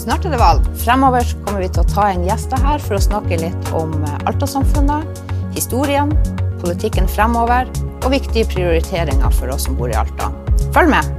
[0.00, 0.64] Snart er det valg.
[0.80, 4.14] Fremover kommer vi til å ta inn gjester her for å snakke litt om eh,
[4.30, 5.18] Alta-samfunnet,
[5.52, 6.14] historien,
[6.62, 7.68] politikken fremover
[8.00, 10.30] og viktige prioriteringer for oss som bor i Alta.
[10.72, 11.10] Følg med!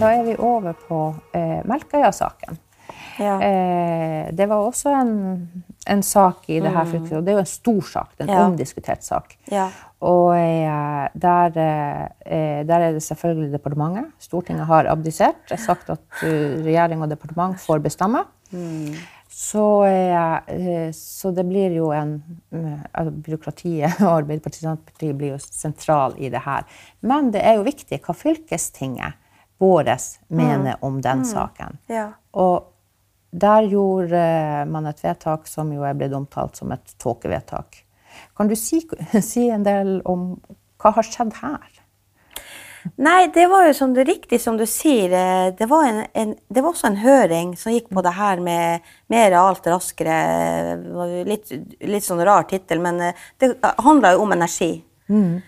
[0.00, 2.58] Da er vi over på eh, Melkøya-saken.
[3.20, 3.36] Ja.
[3.44, 5.12] Eh, det var også en,
[5.86, 6.90] en sak i det her mm.
[6.94, 8.10] fylket, og det er jo en stor sak.
[8.18, 8.42] En ja.
[8.46, 9.36] omdiskutert sak.
[9.52, 9.68] Ja.
[10.08, 14.10] Og eh, der, eh, der, er det selvfølgelig departementet.
[14.18, 15.42] Stortinget har abdisert.
[15.48, 18.24] Det er sagt at uh, regjering og departement får bestemme.
[18.50, 18.94] Mm.
[19.30, 22.16] Så, eh, så, det blir jo en
[22.50, 26.66] altså Byråkratiet og Arbeiderpartiet blir jo sentral i det her.
[27.00, 29.20] Men det er jo viktig hva fylkestinget
[29.60, 30.82] vårt mener mm.
[30.82, 31.28] om den mm.
[31.28, 31.78] saken.
[31.92, 32.08] Ja.
[32.32, 32.69] Og
[33.30, 34.22] der gjorde
[34.70, 37.84] man et vedtak som jo er blitt omtalt som et tåkevedtak.
[38.36, 38.82] Kan du si,
[39.32, 40.34] si, en del om
[40.80, 41.68] hva har skjedd her?
[42.96, 45.12] Nei, det var jo som du, riktig som du sier.
[45.12, 48.40] Eh, det var, en, en, det var, også en høring som gikk på det her
[48.40, 50.16] med mer alt raskere.
[51.28, 51.52] Litt,
[51.84, 53.52] litt sånn rar tittel, men eh, det
[53.84, 54.72] handla jo om energi.
[55.12, 55.42] Mm.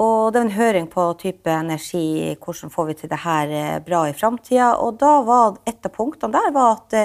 [0.00, 3.78] Og det var en høring på type energi, hvordan får vi til det her eh,
[3.84, 4.72] bra i framtida.
[4.80, 6.96] Og da var et av punktene der var at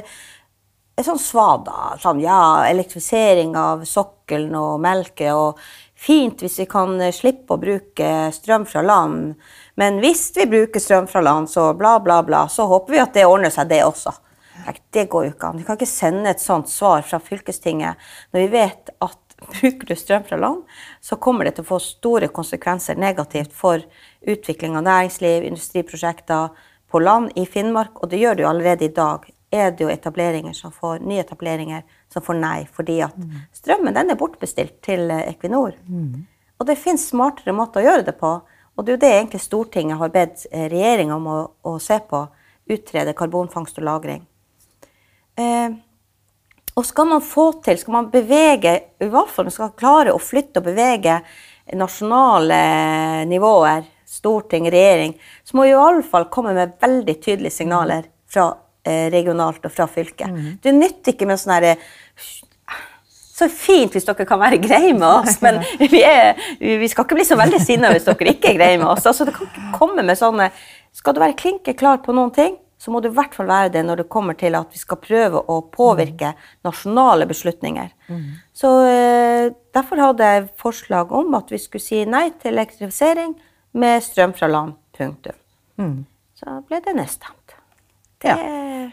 [0.96, 1.96] et sånn svada.
[2.00, 5.34] Sånn, ja, elektrifisering av sokkelen og melke.
[5.36, 5.60] og
[5.96, 9.36] Fint hvis vi kan slippe å bruke strøm fra land.
[9.80, 13.16] Men hvis vi bruker strøm fra land, så bla, bla, bla, så håper vi at
[13.16, 14.14] det ordner seg, det også.
[14.96, 15.60] Det går jo ikke an.
[15.60, 18.00] Vi kan ikke sende et sånt svar fra fylkestinget
[18.32, 20.64] når vi vet at bruker du strøm fra land,
[21.02, 23.84] så kommer det til å få store konsekvenser negativt for
[24.26, 26.56] utvikling av næringsliv, industriprosjekter
[26.92, 29.26] på land i Finnmark, og det gjør det jo allerede i dag
[29.56, 33.36] er det jo etableringer som får, nyetableringer som får nei, fordi at mm.
[33.56, 35.78] strømmen den er bortbestilt til eh, Equinor.
[35.88, 36.26] Mm.
[36.60, 38.32] Og det fins smartere måter å gjøre det på.
[38.76, 42.00] Og det er jo det egentlig Stortinget har bedt eh, regjeringa om å, å, se
[42.10, 42.26] på.
[42.72, 44.24] Utrede karbonfangst og -lagring.
[45.38, 45.76] Eh,
[46.76, 50.22] og skal man få til, skal man bevege, i hvert fall man skal klare å
[50.22, 51.22] flytte og bevege
[51.76, 52.60] nasjonale
[53.30, 58.52] nivåer, storting, regjering, så må vi i alle fall komme med veldig tydelige signaler fra
[58.86, 60.30] Eh, regionalt og fra fylket.
[60.30, 60.50] Mm.
[60.62, 61.72] Det nytter ikke med sånn herre
[63.36, 65.58] så fint hvis dere kan være greie med oss, men
[65.94, 68.86] vi, er, vi skal ikke bli så veldig sinna hvis dere ikke er greie med
[68.92, 69.08] oss.
[69.10, 70.52] Altså, det kan ikke komme med sånne
[70.94, 72.54] Skal du være klinke klar på noen ting,
[72.86, 75.00] så må du i hvert fall være det når det kommer til at vi skal
[75.02, 76.36] prøve å påvirke
[76.68, 77.90] nasjonale beslutninger.
[78.14, 78.28] Mm.
[78.54, 83.34] Så uh, Derfor hadde jeg forslag om at vi skulle si nei til elektrifisering
[83.76, 84.78] med strøm fra land.
[84.96, 85.36] Punktum.
[85.82, 86.06] Mm.
[86.38, 87.58] Så ble det nedstemt.
[88.24, 88.86] Det ja.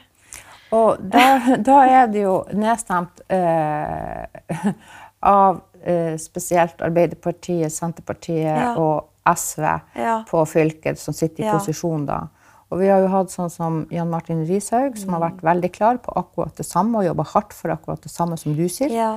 [0.73, 1.27] Og da,
[1.69, 4.73] da, er det jo nedstemt eh,
[5.37, 8.73] av eh, spesielt Arbeiderpartiet, Senterpartiet ja.
[8.81, 9.69] og SV
[10.01, 10.17] ja.
[10.27, 12.25] på fylket, som sitter i posisjon da.
[12.73, 15.27] Og vi har jo hatt sånn som Jan Martin Rishaug, som har mm.
[15.27, 18.57] vært veldig klar på akkurat det samme og jobba hardt for akkurat det samme som
[18.57, 18.95] du sier.
[18.97, 19.11] Ja.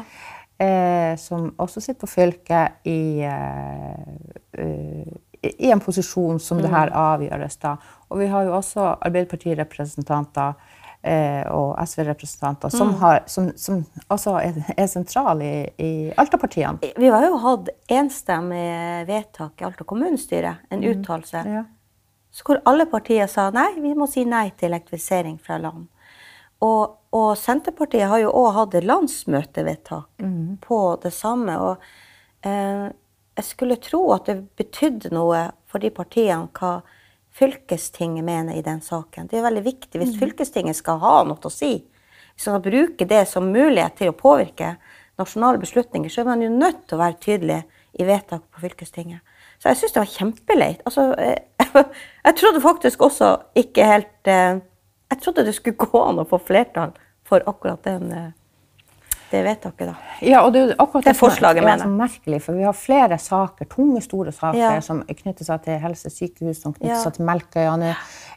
[0.59, 6.89] Eh, som også sitter på fylket i, eh, eh i en posisjon som det her
[6.89, 6.95] mm.
[6.97, 7.57] avgjøres.
[7.61, 7.75] da.
[8.09, 10.55] Og vi har jo også Arbeiderpartirepresentanter
[11.03, 13.27] eh, og SV-representanter som, mm.
[13.29, 16.81] som, som også er, er sentrale i, i Alta-partiene.
[16.97, 20.89] Vi har jo hatt enstemmig vedtak i Alta kommunestyre, en mm.
[20.95, 21.63] uttalelse, ja.
[22.43, 25.87] Hvor alle partier sa nei, vi må si nei til elektrifisering fra land.
[26.65, 30.57] Og, og Senterpartiet har jo òg hatt landsmøtevedtak mm.
[30.63, 31.57] på det samme.
[31.59, 32.91] og eh,
[33.35, 36.79] jeg skulle tro at det betydde noe for de partiene hva
[37.35, 39.27] fylkestinget mener i den saken.
[39.27, 40.19] Det er veldig viktig hvis mm.
[40.21, 41.77] fylkestinget skal ha noe å si.
[42.35, 44.75] Hvis man bruker det som mulighet til å påvirke
[45.19, 47.61] nasjonale beslutninger, så er man jo nødt til å være tydelig
[47.95, 49.23] i vedtak på fylkestinget.
[49.59, 50.81] Så jeg syns det var kjempeleit.
[50.85, 51.37] Altså, jeg,
[52.27, 54.61] jeg, trodde faktisk også ikke helt eh,
[55.11, 56.95] Jeg trodde det skulle gå an å få flertall
[57.25, 58.31] for akkurat den eh,
[59.31, 59.95] det vedtaket, da.
[60.21, 62.75] Ja, og det er akkurat det, det forslaget, som er så merkelig, for vi har
[62.77, 64.75] flere saker, tunge, store saker ja.
[64.85, 67.01] som knytter seg til helse, sykehus, som knytter ja.
[67.01, 67.95] seg til Melkøyane,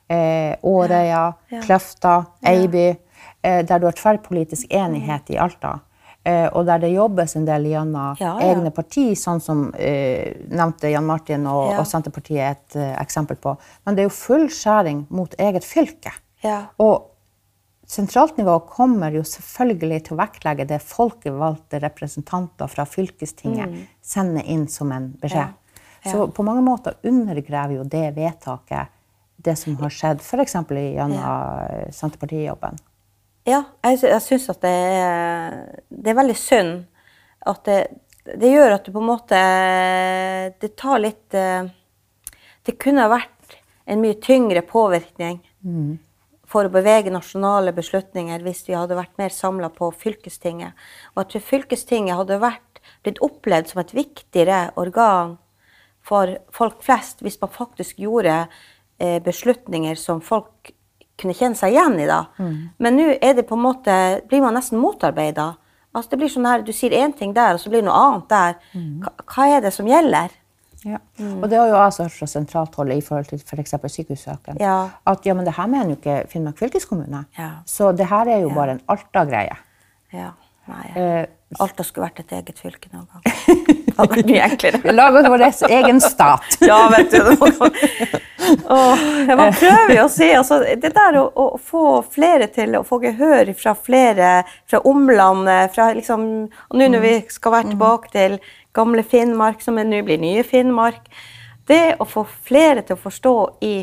[0.08, 1.60] eh, Årøya, ja.
[1.66, 2.14] Kløfta,
[2.48, 5.78] Eiby, eh, der du har tverrpolitisk enighet i Alta.
[6.28, 11.06] Eh, og der det jobbes en del gjennom egne parti, sånn som eh, nevnte Jan
[11.08, 13.54] Martin og, og Senterpartiet er et eh, eksempel på.
[13.86, 16.12] Men det er jo full skjæring mot eget fylke.
[16.84, 17.08] Og
[17.88, 23.80] sentralt nivå kommer jo selvfølgelig til å vektlegge det folkevalgte representanter fra fylkestinget mm.
[24.04, 25.54] sender inn som en beskjed.
[25.56, 25.84] Ja.
[26.04, 26.12] Ja.
[26.12, 28.92] Så på mange måter undergraver jo det vedtaket
[29.38, 30.54] det som har skjedd f.eks.
[30.58, 31.88] gjennom ja.
[31.94, 32.76] Senterpartijobben.
[33.48, 35.56] Ja, jeg, jeg syns at det er,
[35.88, 36.74] det er veldig synd
[37.48, 37.78] at det,
[38.28, 39.38] det, gjør at du på en måte
[40.60, 41.70] Det tar litt eh,
[42.66, 43.56] Det kunne ha vært
[43.88, 45.92] en mye tyngre påvirkning mm.
[46.44, 50.76] for å bevege nasjonale beslutninger hvis vi hadde vært mer samla på fylkestinget.
[51.14, 55.38] Og at fylkestinget hadde vært, blitt opplevd som et viktigere organ
[56.04, 60.74] for folk flest hvis man faktisk gjorde eh, beslutninger som folk
[61.18, 62.08] kunne kjenne seg igjen i.
[62.08, 62.24] da.
[62.38, 62.58] Mm.
[62.78, 63.94] Men nå er det på en måte,
[64.30, 65.52] blir man nesten motarbeida.
[65.96, 68.02] Altså det blir sånn her, Du sier én ting der, og så blir det noe
[68.08, 68.58] annet der.
[68.74, 69.06] Mm.
[69.24, 70.34] Hva, er det som gjelder?
[70.84, 71.00] Ja.
[71.18, 71.40] Mm.
[71.42, 73.74] Og det har jo jeg hørt fra sentralt hold i forhold til f.eks.
[73.74, 74.60] For sykehussaken.
[74.62, 74.76] Ja.
[75.10, 77.24] At ja, men det her mener jo ikke Finnmark fylkeskommune.
[77.38, 77.50] Ja.
[77.66, 79.56] Så det her er jo bare en Alta-greie.
[80.14, 80.30] Ja.
[80.68, 81.24] Nei, eh,
[81.56, 83.22] Alta skulle vært et eget fylke noen gang.
[83.88, 84.92] Det hadde vært mye enklere.
[84.92, 86.58] Lage vår egen stat.
[86.68, 88.18] ja, vet du.
[88.68, 92.84] Åh, man prøver jo å si altså, Det der å, å, få flere til å
[92.86, 94.30] få gehør fra flere
[94.68, 98.38] fra omlandet fra liksom, Og nå når vi skal være tilbake til
[98.76, 101.10] gamle Finnmark, som nå blir nye Finnmark
[101.68, 103.36] Det å få flere til å forstå
[103.68, 103.74] i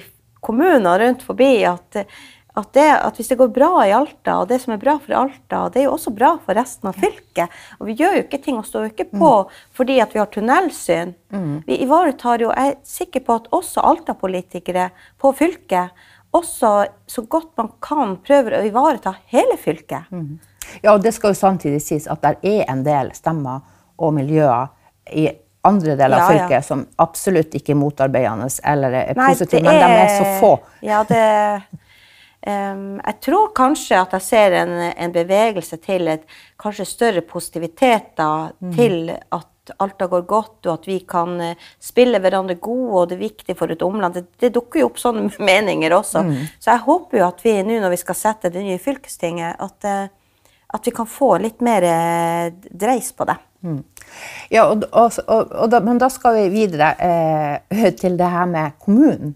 [0.45, 2.05] kommuner rundt forbi at
[2.55, 5.15] at, det, at, hvis det går bra i Alta, og det som er bra for
[5.19, 7.53] Alta, det er jo også bra for resten av fylket.
[7.79, 9.53] Og vi gjør jo ikke ting og står jo ikke på mm.
[9.75, 11.13] fordi at vi har tunnelsyn.
[11.35, 11.53] Mm.
[11.67, 14.89] Vi ivaretar jo, jeg er sikker på at også Alta-politikere
[15.21, 16.71] på fylket også
[17.07, 20.11] så godt man kan prøver å ivareta hele fylket.
[20.11, 20.35] Mm.
[20.81, 23.63] Ja, og det skal jo samtidig sies at det er en del stemmer
[23.95, 24.71] og miljøer
[25.15, 25.29] i
[25.65, 26.65] andre deler av fylket ja.
[26.65, 30.51] som absolutt ikke er motarbeidende eller er positive, men de er så få.
[30.85, 31.23] Ja, det
[32.45, 36.23] jeg tror kanskje at jeg ser en, en bevegelse til et
[36.61, 38.71] kanskje større positivitet da, mm.
[38.77, 39.51] til at
[39.81, 43.55] Alta går godt, og at vi kan uh, spille hverandre gode, og det er viktig
[43.57, 44.13] for et omland.
[44.13, 46.21] Det, det dukker jo opp sånne meninger også.
[46.27, 46.35] Mm.
[46.61, 49.89] Så jeg håper jo at vi nå når vi skal sette det nye fylkestinget, at,
[49.89, 50.45] uh,
[50.77, 53.39] at vi kan få litt mer uh, dreis på det.
[53.65, 53.81] Mm.
[54.53, 58.77] Ja, og, og, og, da, men da skal vi videre eh, til det her med
[58.81, 59.33] kommunen.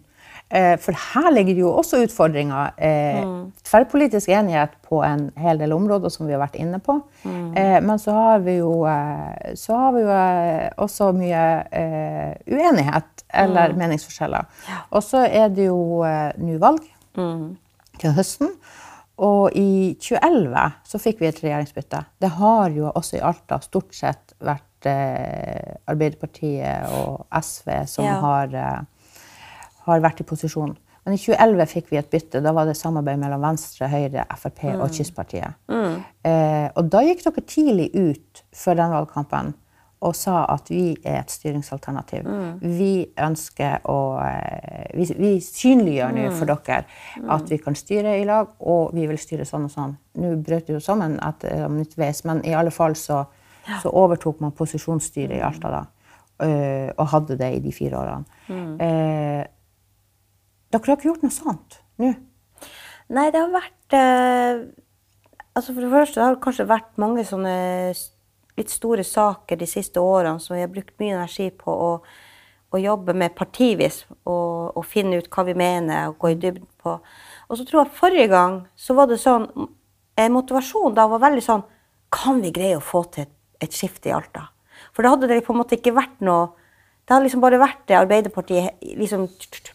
[0.49, 2.71] Eh, for her ligger det jo også utfordringer.
[2.77, 3.51] Eh, mm.
[3.69, 6.95] Tverrpolitisk enighet på en hel del områder, som vi har vært inne på.
[7.21, 7.53] Mm.
[7.53, 10.17] Eh, men så har vi jo, har vi jo
[10.81, 11.45] også mye
[12.49, 13.81] uenighet eller mm.
[13.83, 14.49] meningsforskjeller.
[14.89, 16.01] Og så er det jo
[16.41, 16.81] nå valg
[17.99, 18.55] til høsten.
[19.19, 22.05] Og i 2011 så fikk vi et regjeringsbytte.
[22.23, 24.65] Det har jo også i Alta stort sett vært
[25.91, 28.15] Arbeiderpartiet og SV som ja.
[28.23, 28.55] har
[29.87, 30.75] har vært i posisjon.
[31.05, 32.41] Men i 2011 fikk vi et bytte.
[32.43, 34.83] Da var det samarbeid mellom Venstre, Høyre, Frp mm.
[34.83, 35.57] og Kystpartiet.
[35.71, 35.95] Mm.
[36.27, 39.55] Eh, og da gikk dere tidlig ut før den valgkampen
[39.99, 42.23] og sa at vi er et styringsalternativ.
[42.23, 42.75] Mm.
[42.77, 46.63] Vi ønsker å eh, Vi, vi synliggjør nå for mm.
[46.67, 46.79] dere
[47.19, 47.49] at mm.
[47.51, 49.95] vi kan styre i lag, og vi vil styre sånn og sånn.
[50.19, 53.23] Nå brøt det jo sammen etter nytt veis, men i alle fall så,
[53.83, 55.85] så overtok man posisjonsstyret i Alta da.
[56.39, 58.43] Eh, og hadde det i de fire årene.
[58.47, 58.73] Mm.
[58.85, 59.47] Eh,
[60.69, 62.13] dere har ikke gjort noe sånt nå?
[63.09, 64.63] Nei, det har vært eh,
[65.57, 67.53] altså For det første det har det kanskje vært mange sånne
[68.59, 71.89] litt store saker de siste årene som vi har brukt mye energi på å,
[72.69, 76.67] å jobbe med partivis og, og, finne ut hva vi mener og gå i dybden
[76.83, 76.97] på.
[77.47, 79.47] Og så tror jeg forrige gang så var det sånn
[80.19, 81.65] eh, Motivasjonen da var veldig sånn
[82.13, 84.49] Kan vi greie å få til et, et skifte i Alta?
[84.93, 86.58] For da hadde det på en måte ikke vært noe
[87.09, 89.23] det har liksom bare vært det Arbeiderpartiet liksom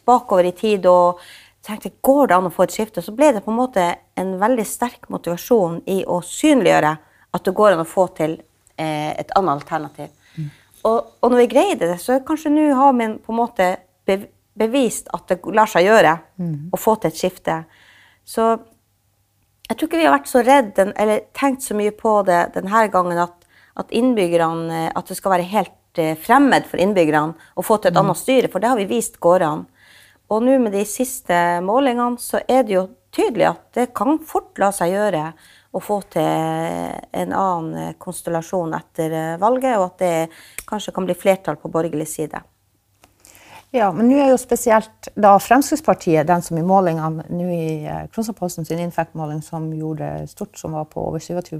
[0.06, 1.18] bakover i tid og
[1.66, 3.02] tenkte går det an å få et skifte.
[3.02, 6.92] Så ble det på en måte en veldig sterk motivasjon i å synliggjøre
[7.34, 8.36] at det går an å få til
[8.78, 10.14] eh, et annet alternativ.
[10.38, 10.48] Mm.
[10.84, 13.70] Og, og, når vi greide det, så kanskje nå har vi på en måte
[14.06, 16.56] bevist at det lar seg gjøre mm.
[16.70, 17.64] å få til et skifte.
[18.22, 18.52] Så
[19.64, 22.86] jeg tror ikke vi har vært så redd eller tenkt så mye på det denne
[22.94, 23.40] gangen at,
[23.74, 25.80] at innbyggerne At det skal være helt
[26.24, 29.46] fremmed for innbyggerne å få til et annet styre, for det har vi vist går
[29.46, 29.64] an.
[30.32, 34.58] Og nå med de siste målingene så er det jo tydelig at det kan fort
[34.58, 35.26] la seg gjøre
[35.74, 41.16] å få til en annen konstellasjon etter eh, valget, og at det kanskje kan bli
[41.18, 42.42] flertall på borgerlig side.
[43.74, 48.04] Ja, men nå er jo spesielt da Fremskrittspartiet den som i målingene nå i eh,
[48.14, 51.58] Kronsaposten sin infektmåling, som gjorde det stort, som var på over 27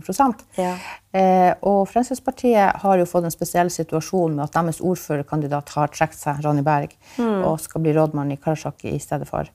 [0.60, 0.76] ja.
[1.10, 6.20] eh, Og Fremskrittspartiet har jo fått en spesiell situasjon med at deres ordførerkandidat har trukket
[6.20, 7.42] seg, Ronny Berg, mm.
[7.50, 9.50] og skal bli rådmann i Karasjok i stedet for.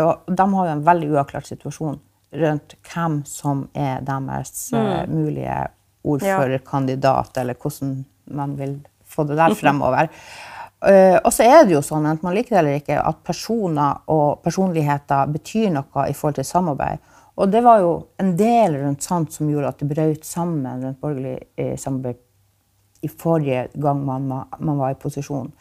[0.00, 2.00] Og de har jo en veldig uavklart situasjon
[2.40, 4.80] rundt hvem som er deres mm.
[4.80, 5.62] uh, mulige
[6.08, 7.42] ordførerkandidat, ja.
[7.42, 7.98] eller hvordan
[8.32, 10.08] man vil få det der fremover.
[10.78, 14.04] Uh, og så er det jo sånn at man liker det eller ikke, at personer
[14.14, 17.02] og personligheter betyr noe i forhold til samarbeid.
[17.38, 21.00] Og det var jo en del rundt sånt som gjorde at det brøt sammen rundt
[21.02, 22.18] borgerlig eh, samarbeid
[23.06, 24.26] i forrige gang man,
[24.58, 25.52] man var i posisjon.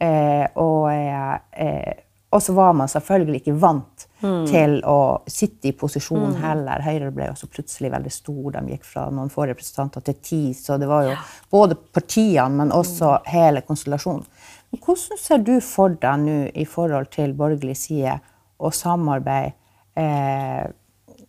[0.00, 4.42] Eh, og, eh, Og så var man selvfølgelig ikke vant mm.
[4.50, 6.40] til å sitte i posisjon mm.
[6.42, 6.82] heller.
[6.84, 8.50] Høyre ble også plutselig veldig stor.
[8.52, 10.40] De gikk fra noen få representanter til ti.
[10.52, 11.14] Så det var jo
[11.48, 13.30] både partiene, men også mm.
[13.32, 14.28] hele konstellasjonen.
[14.70, 18.18] Men hvordan ser du for deg nå i forhold til borgerlig side
[18.58, 19.56] og samarbeid?
[19.98, 20.66] Eh,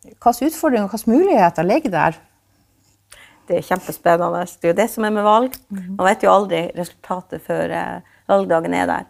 [0.10, 2.20] hvilke utfordringer og hvilke muligheter ligger der?
[3.50, 4.46] Det er kjempespennende.
[4.46, 5.56] Det er jo det som er med valg.
[5.70, 5.96] Mm.
[5.96, 9.08] Man vet jo aldri resultatet før eh, valgdagen er der.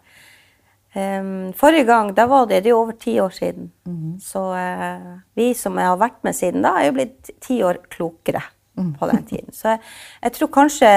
[0.90, 3.68] Um, forrige gang da var det, det er over ti år siden.
[3.86, 4.16] Mm.
[4.18, 8.42] Så uh, vi som har vært med siden da, er jo blitt ti år klokere
[8.74, 8.96] mm.
[8.98, 9.52] på den tiden.
[9.54, 9.84] Så jeg,
[10.24, 10.90] jeg tror kanskje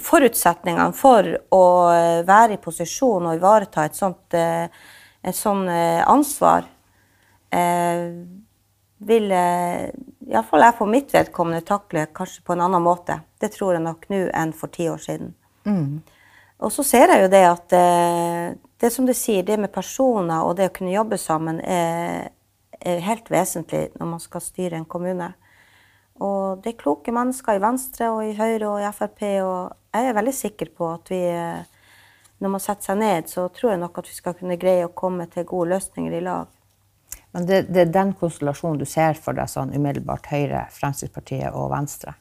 [0.00, 1.64] forutsetningene for å
[2.26, 4.66] være i posisjon og ivareta et sånt, uh,
[5.22, 6.70] et sånt uh, ansvar
[9.04, 13.20] vil iallfall jeg for mitt vedkommende takle kanskje på en annen måte.
[13.38, 15.28] Det tror jeg nok nå enn for ti år siden.
[15.68, 16.00] Mm.
[16.58, 17.76] Og så ser jeg jo det at
[18.80, 22.32] det som du sier, det med personer og det å kunne jobbe sammen er,
[22.80, 25.30] er helt vesentlig når man skal styre en kommune.
[26.22, 30.10] Og det er kloke mennesker i Venstre og i Høyre og i Frp, og jeg
[30.10, 31.22] er veldig sikker på at vi
[32.42, 34.92] når man setter seg ned, så tror jeg nok at vi skal kunne greie å
[34.92, 36.50] komme til gode løsninger i lag.
[37.34, 41.70] Men det, det er den konstellasjonen du ser for deg sånn umiddelbart Høyre, Fremskrittspartiet og
[41.72, 42.14] Venstre?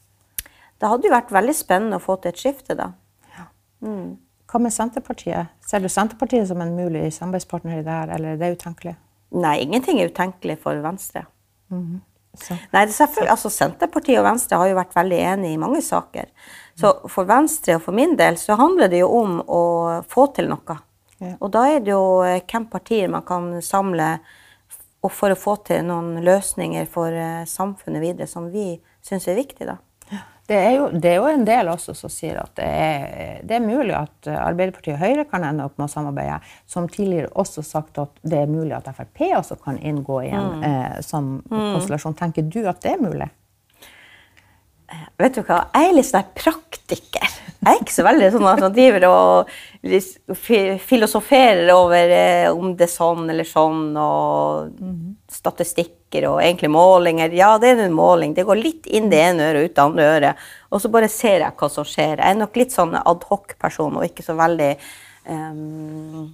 [0.80, 2.89] Det hadde jo vært veldig spennende å få til et skifte, da.
[3.36, 3.46] Ja.
[3.86, 4.15] Mm.
[4.50, 5.53] Hva med Senterpartiet?
[5.65, 8.96] Ser du Senterpartiet som en mulig samarbeidspartner i det her, eller er det utenkelig?
[9.34, 11.25] Nei, ingenting er utenkelig for Venstre.
[11.74, 12.01] Mm -hmm.
[12.74, 12.88] Nei,
[13.30, 16.32] altså Senterpartiet og Venstre har jo vært veldig enige i mange saker.
[16.80, 19.63] Så for Venstre og for min del så handler det jo om å
[20.10, 20.78] få til noe.
[21.20, 21.36] Ja.
[21.38, 24.18] Og da er det jo eh, hvem partier man kan samle
[25.12, 28.74] for å få til noen løsninger for eh, samfunnet videre som vi
[29.04, 29.78] syns er viktig, da.
[30.44, 33.56] Det er, jo, det er, jo, en del også som sier at det er, det
[33.56, 36.42] er, mulig at Arbeiderpartiet og Høyre kan ende opp med å samarbeide.
[36.68, 40.50] Som tidligere også sagt at det er mulig at Frp også kan inngå i en
[40.60, 40.66] mm.
[40.68, 41.56] eh, sånn mm.
[41.78, 42.18] konstellasjon.
[42.20, 43.30] Tenker du at det er mulig?
[45.24, 47.40] Vet du hva, jeg er litt sånn praktiker.
[47.63, 49.51] Jeg er ikke så veldig sånn at man driver og
[50.84, 55.10] filosoferer over eh, om det er sånn eller sånn, og mm.
[55.32, 57.34] statistikker og egentlig målinger.
[57.36, 58.36] Ja, det er en måling.
[58.36, 60.48] Det går litt inn det ene øret og ut det andre øret.
[60.70, 62.17] Og så bare ser jeg hva som skjer.
[62.17, 64.72] Jeg er nok litt sånn adhoc-person og ikke så veldig
[65.29, 66.34] um,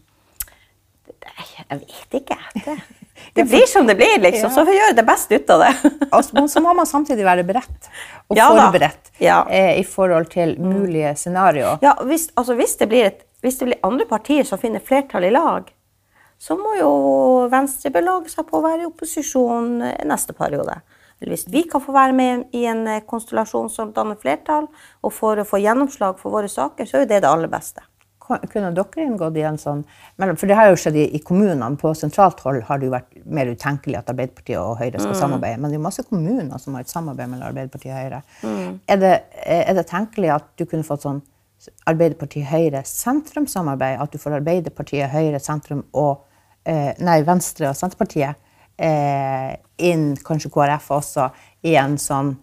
[1.09, 2.39] Jeg vet ikke.
[2.65, 2.79] Det.
[3.33, 4.49] Det blir som det blir, liksom.
[4.49, 5.73] Så får vi gjøre det beste ut av det.
[6.11, 7.89] altså, så må man samtidig være beredt
[8.27, 9.41] og ja, forberedt ja.
[9.49, 11.81] eh, i forhold til mulige scenarioer.
[11.85, 12.77] Ja, hvis, altså, hvis,
[13.41, 15.69] hvis, det blir andre partier som finner flertall i lag,
[16.39, 16.91] så må jo
[17.51, 20.79] Venstre belage seg på å være i opposisjon neste periode.
[21.19, 24.69] Eller hvis vi kan få være med i en konstellasjon som danner flertall,
[25.03, 27.83] og for å få gjennomslag for våre saker, så er jo det det aller beste
[28.51, 29.81] kunne dere inngått i en sånn
[30.19, 31.71] For det har jo skjedd i, i kommunene.
[31.81, 35.19] På sentralt hold har det jo vært mer utenkelig at Arbeiderpartiet og Høyre skal mm.
[35.21, 35.57] samarbeide.
[35.57, 38.21] Men det er jo masse kommuner som har et samarbeid mellom Arbeiderpartiet og Høyre.
[38.43, 38.79] Mm.
[38.85, 39.13] Er, det,
[39.45, 41.23] er, det, tenkelig at du kunne fått sånn
[41.89, 43.97] Arbeiderpartiet-Høyre sentrumsamarbeid?
[44.03, 46.21] At du får Arbeiderpartiet, Høyre, sentrum og
[46.69, 48.37] eh, Nei, Venstre og Senterpartiet
[48.79, 49.57] eh,
[49.89, 51.27] inn, kanskje KrF også,
[51.67, 52.35] i en sånn,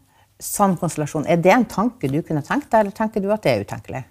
[0.43, 1.27] sånn konstellasjon.
[1.31, 4.05] Er det en tanke du kunne tenkt deg, eller tenker du at det er utenkelig?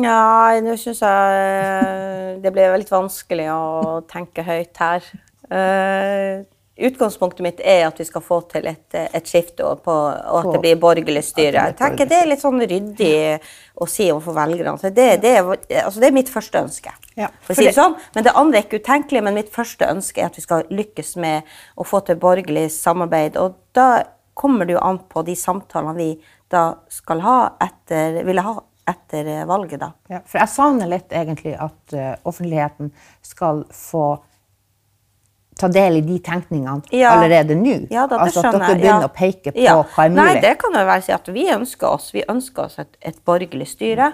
[0.00, 5.04] Ja, nå syns jeg eh, det blir litt vanskelig å tenke høyt her.
[5.50, 6.46] Uh,
[6.80, 10.54] utgangspunktet mitt er at vi skal få til et, et skifte, og, på, og, at
[10.54, 11.66] det blir borgerlig styre.
[11.70, 13.16] Jeg tenker Det er litt sånn ryddig
[13.80, 14.92] å si overfor velgerne.
[14.94, 16.94] Det, det, altså det, er mitt første ønske.
[17.18, 17.98] Ja, for å si det sånn.
[18.14, 21.14] Men det andre er ikke utenkelig, men mitt første ønske er at vi skal lykkes
[21.20, 23.36] med å få til borgerlig samarbeid.
[23.42, 23.90] Og da
[24.38, 26.10] kommer det jo an på de samtalene vi
[26.50, 28.56] da skal ha etter, ville ha
[28.90, 29.92] etter eh, valget, da.
[30.10, 32.92] Ja, for jeg savner litt egentlig at uh, offentligheten
[33.24, 34.08] skal få
[35.60, 37.12] ta del i de tenkningene ja.
[37.14, 37.76] allerede nå.
[37.92, 39.10] Ja, da, altså At dere begynner ja.
[39.10, 40.22] å peke på hva er mulig.
[40.22, 43.20] Nei, det kan jo være si at vi ønsker oss, vi ønsker oss et, et,
[43.26, 44.10] borgerlig styre.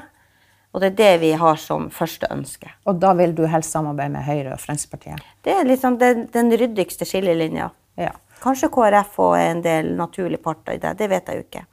[0.74, 2.68] Og det er det vi har som første ønske.
[2.90, 5.22] Og da vil du helst samarbeide med Høyre og Fremskrittspartiet?
[5.46, 7.70] Det er liksom den, den ryddigste skillelinja.
[7.96, 8.12] Ja.
[8.42, 10.92] Kanskje KrF og en del naturlige parter i det.
[10.98, 11.64] Det vet jeg jo ikke.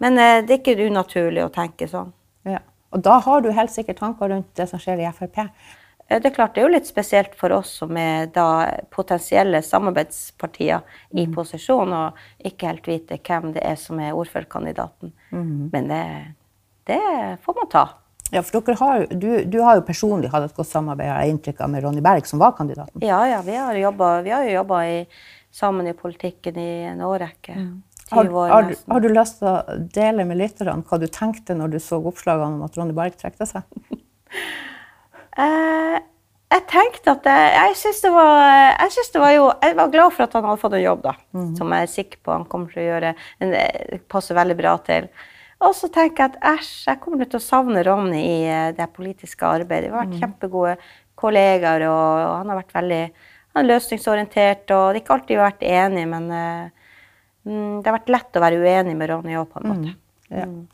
[0.00, 2.10] Men eh, det er ikke unaturlig å tenke sånn.
[2.48, 2.62] Ja.
[2.90, 5.44] Og da har du helt sikkert tanker rundt det som skjer i Frp?
[6.10, 10.80] Det er klart, det er jo litt spesielt for oss som er da potensielle samarbeidspartier
[11.14, 11.36] i mm.
[11.36, 15.12] posisjon, og ikke helt vite hvem det er som er ordførerkandidaten.
[15.30, 15.68] Mm.
[15.70, 16.02] Men det,
[16.90, 16.98] det,
[17.44, 17.84] får man ta.
[18.34, 21.62] Ja, for har, du, du, har jo personlig hatt et godt samarbeid har jeg inntrykk
[21.62, 23.06] av, med Ronny Berg, som var kandidaten.
[23.06, 24.82] Ja, ja, vi har, jobbet, vi har jo jobba
[25.54, 27.54] sammen i politikken i en årrekke.
[27.54, 27.72] Mm.
[28.10, 31.80] Har, har, har, du lyst til å dele med lytterne hva du tenkte når du
[31.82, 33.66] så oppslagene om at Ronny Berg trekte seg?
[35.42, 35.98] eh,
[36.50, 38.10] jeg tenkte at jeg, jeg syns det,
[39.14, 41.12] det, var jo Jeg var glad for at han hadde fått en jobb, da.
[41.36, 41.50] Mm.
[41.58, 43.12] Som jeg er sikker på han kommer til å gjøre.
[43.38, 43.54] En,
[44.10, 45.06] passer veldig bra til.
[45.60, 48.88] Og så tenker jeg at æsj, jeg kommer til å savne Ronny i eh, det
[48.96, 49.90] politiske arbeidet.
[49.90, 50.22] Vi har vært mm.
[50.24, 50.74] kjempegode
[51.20, 53.02] kollegaer, og, og, han har vært veldig
[53.50, 54.64] han er løsningsorientert.
[54.64, 56.79] Og det har ikke alltid vært enige, men uh,
[57.44, 59.94] det har vært lett å være uenig med Ronny òg, på en måte.
[59.94, 60.00] Mm.
[60.30, 60.46] Ja.
[60.46, 60.66] Mm.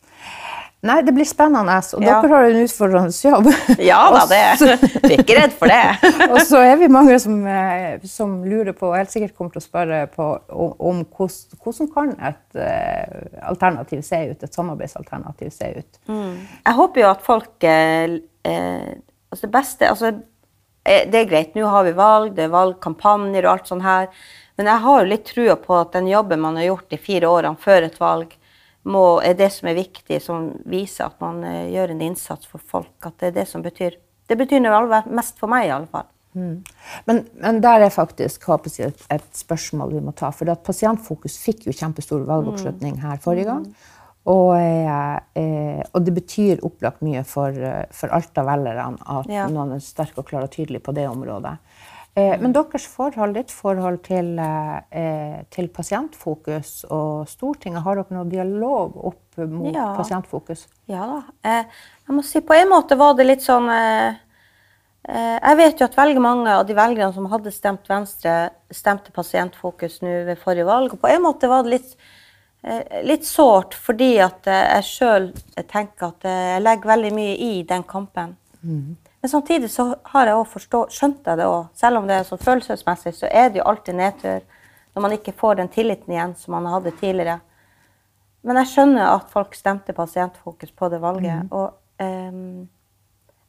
[0.86, 1.76] Nei, det blir spennende.
[1.96, 2.18] Og ja.
[2.22, 3.48] dere har en utfordrende jobb.
[3.90, 4.40] Ja da, det
[5.08, 6.12] er ikke redd for det.
[6.32, 9.62] og så er vi mange som, eh, som, lurer på, og helt sikkert kommer til
[9.62, 16.00] å spørre på, om, hvordan, kan et uh, alternativ se ut, et samarbeidsalternativ se ut.
[16.12, 16.32] Mm.
[16.60, 20.12] Jeg håper jo at folk uh, Altså det beste altså,
[20.86, 24.06] Det er greit, nå har vi valg, det er valgkampanjer og alt sånt her.
[24.56, 27.28] Men jeg har jo litt trua på at den jobben man har gjort de fire
[27.28, 28.34] årene før et valg,
[28.86, 32.62] må, er det som er viktig, som viser at man uh, gjør en innsats for
[32.62, 32.94] folk.
[33.04, 36.06] At det er det som betyr Det betyr noe mest for meg, i alle fall.
[36.36, 36.64] Mm.
[37.06, 40.32] Men, men, der er faktisk jeg, et, et, spørsmål vi må ta.
[40.34, 43.68] For Pasientfokus fikk jo kjempestor valgoppslutning her forrige gang.
[44.26, 47.54] Og, eh, og, det betyr opplagt mye for,
[47.94, 49.46] for Alta-velgerne at ja.
[49.46, 51.54] noen er sterk og klar og tydelig på det området.
[52.16, 58.28] Eh, men deres forhold, ditt forhold til, eh, til, Pasientfokus og Stortinget, har dere noe
[58.30, 59.90] dialog opp mot ja.
[59.98, 60.64] Pasientfokus?
[60.88, 61.18] Ja da.
[61.44, 63.68] Eh, jeg må si på en måte var det litt sånn
[65.06, 70.00] Jeg vet jo at veldig mange av de velgerne som hadde stemt Venstre, stemte Pasientfokus
[70.02, 70.96] nå ved forrige valg.
[70.96, 71.92] Og på en måte var det litt,
[73.06, 75.28] litt sårt, fordi at jeg sjøl
[75.70, 78.34] tenker at jeg legger veldig mye i den kampen.
[78.66, 78.96] Mm.
[79.26, 81.64] Men samtidig så har jeg forstå, skjønt jeg det òg.
[81.74, 84.44] Selv om det er så følelsesmessig, så er det jo alltid nedtur
[84.94, 87.40] når man ikke får den tilliten igjen som man hadde tidligere.
[88.46, 91.42] Men jeg skjønner at folk stemte Pasientfokus på det valget.
[91.42, 91.50] Mm.
[91.58, 92.62] Og um,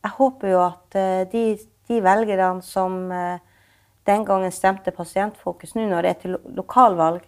[0.02, 3.62] jeg håper jo at uh, de, de, velgerne som uh,
[4.10, 7.22] den gangen stemte Pasientfokus, nå når det er til lokalvalg,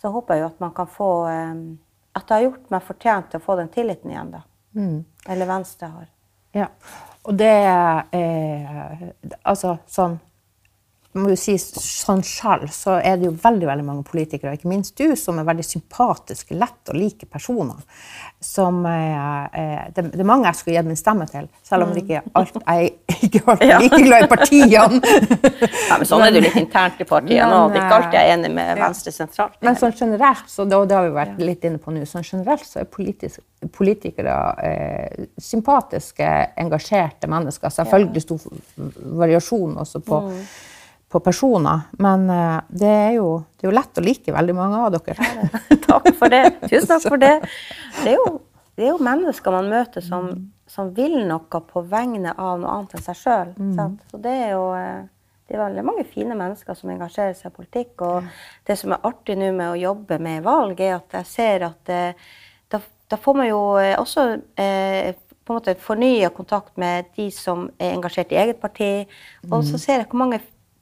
[0.00, 1.66] så håper jeg jo at man kan få um,
[2.16, 4.46] At det har gjort meg fortjent til å få den tilliten igjen, da.
[4.72, 5.02] Mm.
[5.28, 6.14] Eller Venstre har.
[6.56, 6.72] Ja.
[7.24, 8.04] Og det er
[9.44, 10.18] Altså sånn
[11.22, 14.96] må jo si sånn selv, så er det jo veldig veldig mange politikere, ikke minst
[14.98, 17.84] du, som er veldig sympatiske, lett og like personer.
[18.44, 22.02] Som, eh, det, det, er mange jeg skulle gitt min stemme til, selv om det
[22.02, 22.90] ikke alt, jeg
[23.28, 25.14] ikke alltid er like glad i partiene.
[25.88, 27.70] ja, men sånn er det jo litt internt i partiene òg.
[27.70, 29.56] Det er ikke alltid jeg er enig med Venstre sentralt.
[29.64, 32.66] Men sånn generelt, så det, det har vi vært litt inne på nå, sånn generelt
[32.68, 33.40] så er politisk,
[33.78, 37.72] politikere eh, sympatiske, engasjerte mennesker.
[37.72, 38.46] Selvfølgelig stor
[39.24, 40.38] variasjon også på mm
[41.14, 41.86] på personer.
[42.02, 45.30] Men uh, det, er jo, det, er jo, lett å like veldig mange av dere.
[45.86, 46.42] takk for det.
[46.66, 47.36] Tusen takk for det.
[48.02, 48.28] Det er jo,
[48.74, 50.30] det er jo mennesker man møter som,
[50.70, 53.52] som, vil noe på vegne av noe annet enn seg sjøl.
[53.54, 53.98] Mm.
[54.10, 55.04] Så det er jo eh,
[55.44, 58.00] det er veldig mange fine mennesker som engasjerer seg i politikk.
[58.02, 58.30] Og
[58.66, 61.92] det som er artig nå med å jobbe med valg, er at jeg ser at
[61.92, 62.32] eh,
[62.72, 62.80] da,
[63.12, 63.60] da, får man jo
[64.00, 64.24] også
[64.58, 65.12] eh,
[65.44, 68.90] på en måte fornya kontakt med de som er engasjert i eget parti.
[69.50, 70.40] Og så ser jeg hvor mange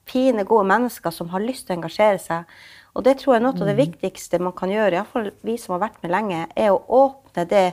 [0.09, 2.55] fine, gode mennesker som har lyst til å engasjere seg.
[2.93, 3.81] Og det tror jeg er noe av det mm.
[3.81, 7.65] viktigste man kan gjøre, iallfall vi som har vært med lenge, er å åpne det,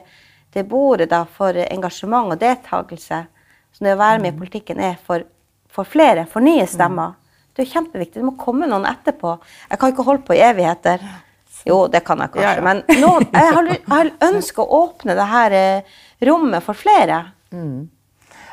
[0.55, 3.25] det bordet da, for engasjement og deltakelse.
[3.71, 4.41] Så det å være med i mm.
[4.41, 5.27] politikken er for,
[5.71, 6.73] for flere, for nye mm.
[6.73, 7.19] stemmer.
[7.57, 8.21] Det er kjempeviktig.
[8.23, 9.35] Det må komme noen etterpå.
[9.69, 11.05] Jeg kan ikke holde på i evigheter.
[11.69, 12.47] Jo, det kan jeg kanskje.
[12.47, 12.65] Ja, ja.
[12.65, 15.97] Men noen, jeg har, har ønska å åpne det her eh,
[16.31, 17.25] rommet for flere.
[17.53, 17.91] Mm.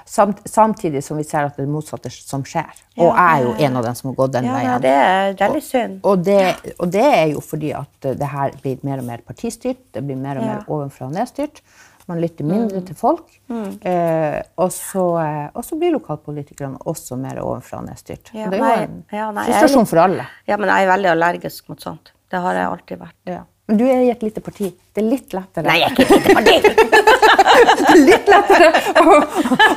[0.08, 2.70] Samtidig som vi ser at det er det motsatte som skjer.
[2.98, 4.86] Og jeg er jo en av dem som har gått den ja, veien.
[4.86, 5.98] Det er veldig synd.
[6.00, 6.40] Og, og, det,
[6.78, 9.84] og, det, er jo fordi at det her blir mer og mer partistyrt.
[9.94, 11.62] Det blir mer og mer ovenfra og nedstyrt.
[12.08, 12.86] Man lytter mindre mm.
[12.88, 13.34] til folk.
[13.52, 13.72] Mm.
[13.84, 18.32] Eh, og, så, eh, og, så, blir lokalpolitikerne også mer ovenfra og nedstyrt.
[18.32, 20.30] Ja, det er jo en ja, frustrasjon for alle.
[20.48, 22.14] Ja, men jeg er veldig allergisk mot sånt.
[22.32, 23.20] Det har jeg alltid vært.
[23.28, 23.44] Ja.
[23.68, 24.70] Men du er i et lite parti.
[24.94, 25.68] Det er litt lettere.
[25.68, 26.98] Nei, jeg er ikke et lite parti!
[28.08, 28.68] litt lettere
[29.02, 29.16] å,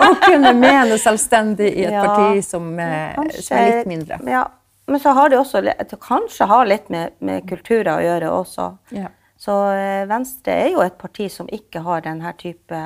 [0.06, 4.18] å, kunne mene selvstendig i et ja, parti som, kanskje, som, er litt mindre.
[4.30, 4.44] Ja,
[4.90, 5.62] men så har det også
[6.02, 8.68] kanskje har litt med, med kulturer å gjøre også.
[8.94, 9.10] Ja.
[9.40, 12.80] Så eh, Venstre er jo et parti som ikke har denne type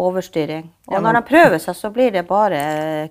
[0.00, 0.64] overstyring.
[0.90, 2.60] Og når de prøver seg, så blir det bare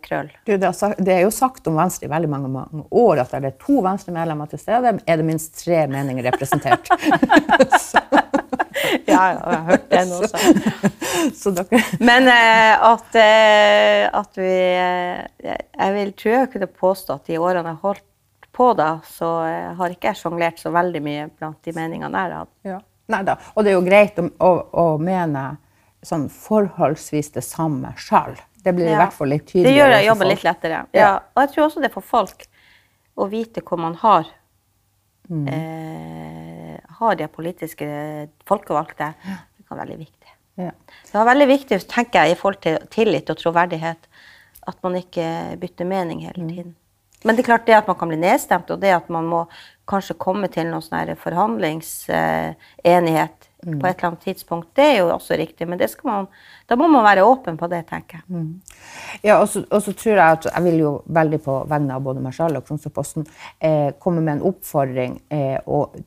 [0.04, 0.32] krøll.
[0.48, 3.54] Du, det, er jo sagt om Venstre i veldig mange, mange år at er det
[3.62, 6.92] to Venstre-medlemmer til stede, er det minst tre meninger representert.
[9.08, 11.66] ja, jeg har hørt den også.
[12.10, 17.40] Men eh, at, eh, at, vi eh, Jeg vil tror jeg kunne påstå at de
[17.40, 18.08] årene jeg holdt
[18.52, 22.32] på da, så eh, har ikke jeg sjonglert så veldig mye blant de meningene jeg
[22.32, 22.56] har hatt.
[22.68, 22.80] Ja.
[23.12, 25.44] Nei Og det er jo greit å, å, å mene
[26.06, 28.38] sånn forholdsvis det samme sjøl.
[28.62, 29.90] Det blir i hvert fall litt tydeligere.
[29.90, 30.84] Det gjør jobben litt lettere.
[30.98, 31.14] Ja.
[31.34, 32.46] Og jeg tror også det er for folk
[33.18, 34.28] å vite hvor man har
[35.30, 35.48] mm.
[35.48, 37.88] eh, har de politiske
[38.50, 39.14] folkevalgte.
[39.24, 40.36] Det kan være veldig viktig.
[40.62, 40.74] Ja.
[41.08, 44.02] Det er veldig viktig tenker jeg, i forhold til tillit og troverdighet
[44.70, 45.26] at man ikke
[45.62, 46.52] bytter mening hele mm.
[46.52, 46.74] tiden.
[47.26, 49.42] Men det er klart det at man kan bli nedstemt, og det at man må
[49.90, 53.80] kanskje komme til noen forhandlingsenighet mm.
[53.80, 55.68] på et eller annet tidspunkt, det er jo også riktig.
[55.70, 56.28] Men man,
[56.70, 58.26] da må man være åpen på det, tenker jeg.
[58.28, 58.62] Mm.
[59.24, 62.36] Ja, og så, tror jeg at jeg vil jo veldig på vegne av både meg
[62.38, 63.28] sjøl og Tromsøposten
[63.60, 65.60] eh, komme med en oppfordring eh,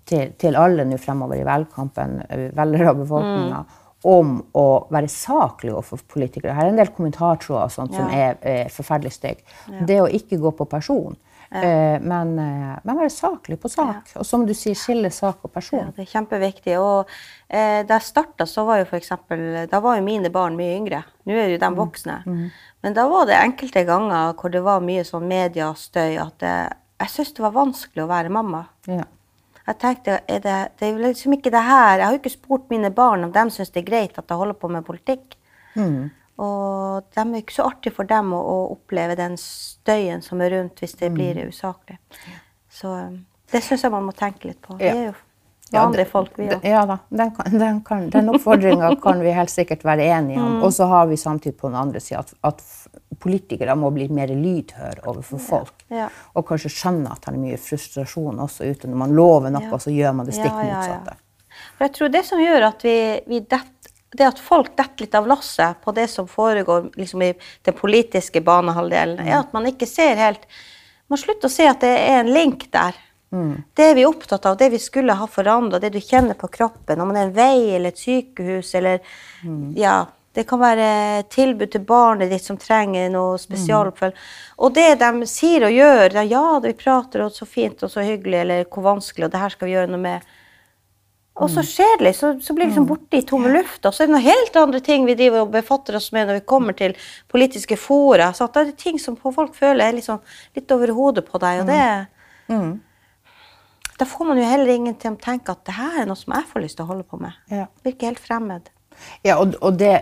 [0.06, 3.64] til, til, alle nå fremover i valgkampen, eh, velgere og befolkninga.
[3.64, 6.54] Mm om å være saklig overfor politikere.
[6.56, 7.70] Her er en del kommentartråder ja.
[7.72, 9.46] som er eh, forferdelig stygge.
[9.70, 9.86] Ja.
[9.88, 11.16] Det å ikke gå på person,
[11.48, 11.62] ja.
[11.62, 14.12] eh, men, eh, men, være saklig på sak.
[14.20, 15.88] Og som du sier, skille sak og person.
[15.96, 16.76] det er kjempeviktig.
[16.82, 17.08] Og
[17.48, 20.76] eh, da jeg starta, så var jo for eksempel, da var jo mine barn mye
[20.76, 21.00] yngre.
[21.24, 21.80] Nå er jo de mm.
[21.80, 22.20] voksne.
[22.26, 22.38] Mm.
[22.44, 22.54] Mm.
[22.84, 26.56] Men da var det enkelte ganger hvor det var mye sånn mediestøy at det,
[27.00, 28.66] jeg syntes det var vanskelig å være mamma.
[28.90, 29.08] Ja.
[29.64, 32.90] Jeg tenkte, det, det er liksom ikke det her Jeg har jo ikke spurt mine
[32.92, 35.38] barn om de syns det er greit at jeg holder på med politikk.
[35.74, 36.10] Mm.
[36.44, 40.56] Og det er ikke så artig for dem å, å, oppleve den støyen som er
[40.56, 41.14] rundt hvis det mm.
[41.14, 41.96] blir usaklig.
[42.74, 43.20] Så um,
[43.52, 44.76] det syns jeg man må tenke litt på.
[44.80, 45.14] Vi er jo
[45.74, 46.66] vanlige folk, vi òg.
[46.66, 46.98] Ja da.
[47.08, 50.50] Den, den, den oppfordringa kan vi helt sikkert være enige om.
[50.54, 50.62] Mm.
[50.62, 52.60] Og så har vi samtidig på den andre sida at, at,
[53.20, 55.84] politikere må bli mer lydhøre overfor folk.
[55.92, 56.08] Ja.
[56.34, 58.90] Og kanskje skjønne at det er mye frustrasjon også ute.
[58.90, 59.80] Når man lover noe, ja.
[59.80, 61.16] så gjør man det stikk motsatte.
[61.76, 62.98] For jeg tror det som gjør at vi,
[63.30, 67.32] vi dett, det at folk detter litt av lasset på det som foregår liksom i
[67.66, 70.48] den politiske banehalvdelen, er at man ikke ser helt
[71.12, 72.96] Man slutter å se at det er en link der.
[73.28, 73.58] Mm.
[73.76, 77.02] Det er vi opptatt av, det vi skulle ha forandra, det du kjenner på kroppen,
[77.02, 79.02] om det er en vei eller et sykehus eller
[79.44, 79.74] mm.
[79.76, 79.98] Ja
[80.34, 80.86] det kan være
[81.30, 84.16] tilbud til barnet ditt som trenger noe spesialoppfølging.
[84.18, 84.62] Mm.
[84.66, 87.92] Og det de sier og gjør, det er ja, vi prater og så fint og
[87.92, 90.32] så hyggelig, eller hvor vanskelig, og det her skal vi gjøre noe med.
[91.34, 91.66] Og så mm.
[91.66, 92.90] skjer det, så, så blir det liksom mm.
[92.92, 93.90] borte i tomme lufta.
[93.90, 96.44] Så er det noen helt andre ting vi driver og befatter oss med når vi
[96.50, 96.94] kommer til
[97.30, 98.30] politiske fora.
[98.34, 100.22] Så det er ting som folk føler er liksom
[100.54, 101.84] litt over hodet på deg, og det
[102.50, 102.74] mm.
[103.94, 106.32] Da får man jo heller ingen til å tenke at det her er noe som
[106.34, 107.36] jeg får lyst til å holde på med.
[107.46, 107.68] Ja.
[107.86, 108.72] Virker helt fremmed.
[109.26, 109.94] Ja, og, og det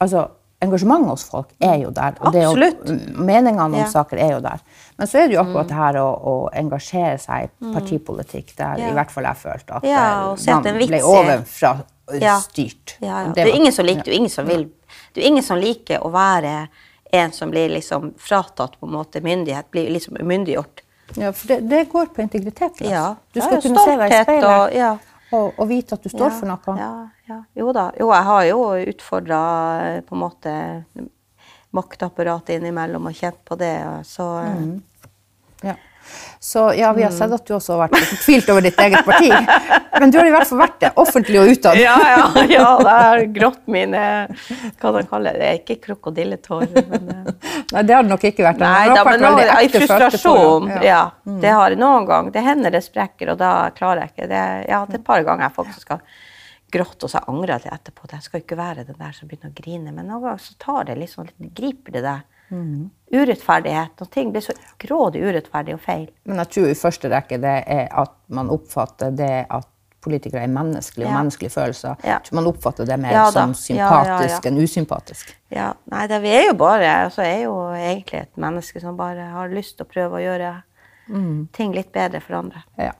[0.00, 0.26] Altså,
[0.60, 2.18] engasjementet hos folk er jo der.
[2.20, 2.82] Og Absolutt.
[2.86, 3.86] Det, meningene om ja.
[3.88, 4.60] saker er jo der.
[4.98, 5.70] Men så er det jo akkurat mm.
[5.70, 7.72] det her å, å engasjere seg i mm.
[7.78, 8.90] partipolitikk, der ja.
[8.90, 10.04] i hvert fall jeg følte at ja,
[10.36, 11.72] man ble ovenfra
[12.44, 12.98] styrt.
[13.00, 14.68] Ja, det, det, er ingen som liker, det ingen som vil
[15.14, 16.68] Det er ingen som liker å være
[17.12, 20.84] en som blir liksom fratatt på en måte myndighet, blir liksom umyndiggjort.
[21.18, 22.82] Ja, for det, det, går på integritet.
[22.86, 23.16] Ja.
[23.34, 24.46] Du skal kunne se deg i speilet.
[24.46, 24.92] Og, ja.
[25.30, 26.76] Og, og, vite at du står ja, for noe.
[26.80, 26.92] Ja,
[27.30, 27.38] ja.
[27.58, 27.90] Jo da.
[28.00, 28.60] Jo, jeg har jo
[28.92, 29.40] utfordra
[30.06, 30.54] på en måte
[31.76, 33.74] maktapparatet innimellom og kjent på det.
[34.08, 34.72] Så mm.
[35.68, 35.76] ja.
[36.40, 39.28] Så ja, vi har sett at du også har vært fortvilt over ditt eget parti.
[40.00, 41.80] Men du har i hvert fall vært det, offentlig og utad.
[41.80, 44.00] Ja, ja, ja, det har grått mine
[44.80, 45.50] Hva de kaller det?
[45.60, 47.52] Ikke krokodilletårer, Men, eh.
[47.74, 48.62] Nei, det har det nok ikke vært.
[48.64, 50.72] Nei, da, men nå, i frustrasjon.
[50.78, 50.80] Ja.
[50.86, 51.02] ja.
[51.28, 51.38] Mm.
[51.44, 52.32] Det har noen gang.
[52.32, 54.44] Det hender det sprekker, og da klarer jeg ikke det.
[54.70, 56.02] Ja, det er et par ganger jeg faktisk skal
[56.70, 58.08] grått, og så angrer jeg etterpå.
[58.10, 59.92] Jeg skal ikke være den der som begynner å grine.
[59.92, 62.28] Men noen ganger så tar det liksom, litt, griper det deg.
[62.50, 62.90] Mm.
[63.14, 63.98] Urettferdighet.
[64.02, 66.06] Og ting blir så grådig urettferdig og feil.
[66.28, 69.68] Men jeg tror i første rekke det er at man oppfatter det at
[70.00, 71.18] politikere er menneskelige og ja.
[71.18, 72.00] menneskelige følelser.
[72.06, 72.18] Ja.
[72.32, 75.34] Man oppfatter det mer ja, som sympatisk enn usympatisk.
[75.52, 79.28] Ja, Nei, det, vi er jo bare altså, er jo egentlig et menneske som bare
[79.34, 80.54] har lyst til å prøve å gjøre
[81.10, 81.36] mm.
[81.56, 82.64] ting litt bedre for andre.
[82.80, 82.94] Ja.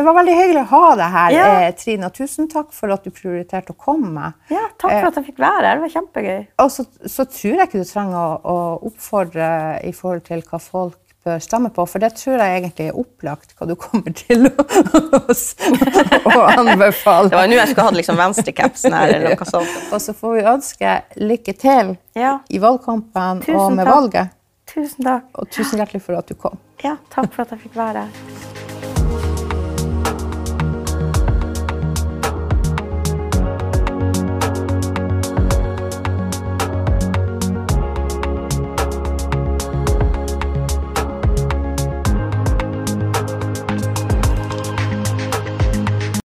[0.00, 1.46] Det var veldig hyggelig å ha deg her, ja.
[1.50, 1.72] Trine.
[1.76, 2.08] Trine.
[2.16, 4.30] Tusen takk for at du prioriterte å komme.
[4.48, 5.76] Ja, Takk for at jeg fikk være her.
[5.76, 6.38] Det var kjempegøy.
[6.64, 8.56] Og så, så, tror jeg ikke du trenger å, å,
[8.88, 9.50] oppfordre
[9.84, 10.96] i forhold til hva folk
[11.28, 14.64] bør stemme på, for det tror jeg egentlig er opplagt hva du kommer til å,
[16.32, 17.28] å anbefale.
[17.28, 19.12] Det var nå jeg skulle hatt liksom venstrekapsen her.
[19.18, 19.76] eller noe sånt.
[19.92, 22.38] Og så får vi ønske lykke til ja.
[22.48, 23.98] i valgkampen tusen og med takk.
[23.98, 24.32] valget.
[24.72, 25.28] Tusen takk.
[25.36, 26.56] Og tusen hjertelig for at du kom.
[26.80, 28.59] Ja, takk for at jeg fikk være her.